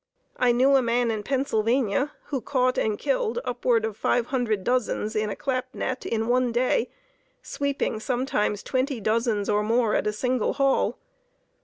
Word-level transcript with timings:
I 0.37 0.51
knew 0.51 0.75
a 0.75 0.81
man 0.81 1.11
in 1.11 1.21
Pennsylvania, 1.21 2.11
who 2.29 2.41
caught 2.41 2.79
and 2.79 2.97
killed 2.97 3.37
upward 3.45 3.85
of 3.85 3.95
five 3.95 4.25
hundred 4.25 4.63
dozens 4.63 5.15
in 5.15 5.29
a 5.29 5.35
clap 5.35 5.75
net 5.75 6.07
in 6.07 6.27
one 6.27 6.51
day, 6.51 6.89
sweeping 7.43 7.99
sometimes 7.99 8.63
twenty 8.63 8.99
dozens 8.99 9.47
or 9.47 9.61
more 9.61 9.93
at 9.93 10.07
a 10.07 10.11
single 10.11 10.53
haul. 10.53 10.97